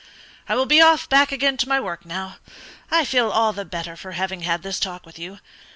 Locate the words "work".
1.79-2.07